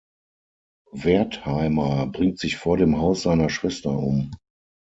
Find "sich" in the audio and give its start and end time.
2.39-2.57